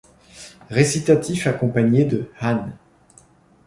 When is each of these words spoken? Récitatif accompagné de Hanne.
Récitatif 0.71 1.45
accompagné 1.45 2.05
de 2.05 2.27
Hanne. 2.39 2.73